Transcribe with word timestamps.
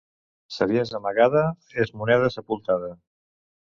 Saviesa 0.55 0.95
amagada 1.01 1.45
és 1.87 1.95
moneda 2.01 2.35
sepultada. 2.41 2.95